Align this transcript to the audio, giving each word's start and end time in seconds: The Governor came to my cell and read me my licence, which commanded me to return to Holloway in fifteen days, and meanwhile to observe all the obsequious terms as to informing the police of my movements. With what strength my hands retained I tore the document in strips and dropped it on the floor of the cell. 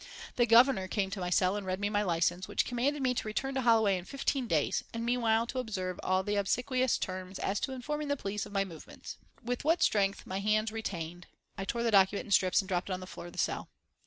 The 0.35 0.47
Governor 0.47 0.87
came 0.87 1.11
to 1.11 1.19
my 1.19 1.29
cell 1.29 1.55
and 1.55 1.63
read 1.63 1.79
me 1.79 1.87
my 1.87 2.01
licence, 2.01 2.47
which 2.47 2.65
commanded 2.65 3.03
me 3.03 3.13
to 3.13 3.27
return 3.27 3.53
to 3.53 3.61
Holloway 3.61 3.99
in 3.99 4.05
fifteen 4.05 4.47
days, 4.47 4.83
and 4.95 5.05
meanwhile 5.05 5.45
to 5.45 5.59
observe 5.59 5.99
all 6.01 6.23
the 6.23 6.37
obsequious 6.37 6.97
terms 6.97 7.37
as 7.37 7.59
to 7.59 7.71
informing 7.71 8.07
the 8.07 8.17
police 8.17 8.47
of 8.47 8.51
my 8.51 8.65
movements. 8.65 9.17
With 9.43 9.63
what 9.63 9.83
strength 9.83 10.25
my 10.25 10.39
hands 10.39 10.71
retained 10.71 11.27
I 11.55 11.65
tore 11.65 11.83
the 11.83 11.91
document 11.91 12.25
in 12.25 12.31
strips 12.31 12.61
and 12.63 12.67
dropped 12.67 12.89
it 12.89 12.93
on 12.93 12.99
the 12.99 13.05
floor 13.05 13.27
of 13.27 13.33
the 13.33 13.37
cell. 13.37 13.69